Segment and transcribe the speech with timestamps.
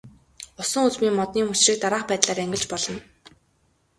[0.61, 2.99] Усан үзмийн модны мөчрийг дараах байдлаар ангилж болно.